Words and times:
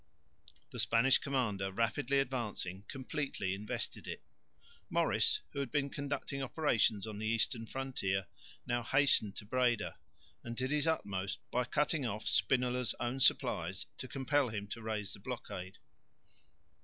The 0.71 0.79
Spanish 0.79 1.19
commander 1.19 1.71
rapidly 1.71 2.17
advancing 2.17 2.85
completely 2.87 3.53
invested 3.53 4.07
it. 4.07 4.23
Maurice, 4.89 5.41
who 5.51 5.59
had 5.59 5.69
been 5.71 5.91
conducting 5.91 6.41
operations 6.41 7.05
on 7.05 7.19
the 7.19 7.27
eastern 7.27 7.67
frontier, 7.67 8.25
now 8.65 8.81
hastened 8.81 9.35
to 9.35 9.45
Breda, 9.45 9.99
and 10.43 10.57
did 10.57 10.71
his 10.71 10.87
utmost 10.87 11.37
by 11.51 11.65
cutting 11.65 12.03
off 12.03 12.27
Spinola's 12.27 12.95
own 12.99 13.19
supplies 13.19 13.85
to 13.99 14.07
compel 14.07 14.49
him 14.49 14.65
to 14.69 14.81
raise 14.81 15.13
the 15.13 15.19
blockade. 15.19 15.77